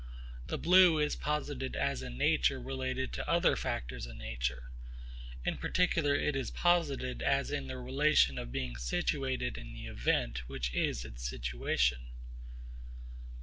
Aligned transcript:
The 0.47 0.57
blue 0.57 0.97
is 0.97 1.15
posited 1.15 1.75
as 1.75 2.01
in 2.01 2.17
nature 2.17 2.59
related 2.59 3.13
to 3.13 3.29
other 3.29 3.55
factors 3.55 4.07
in 4.07 4.17
nature. 4.17 4.71
In 5.45 5.57
particular 5.57 6.15
it 6.15 6.35
is 6.35 6.49
posited 6.49 7.21
as 7.21 7.51
in 7.51 7.67
the 7.67 7.77
relation 7.77 8.39
of 8.39 8.51
being 8.51 8.77
situated 8.77 9.59
in 9.59 9.75
the 9.75 9.85
event 9.85 10.39
which 10.49 10.73
is 10.73 11.05
its 11.05 11.29
situation. 11.29 12.07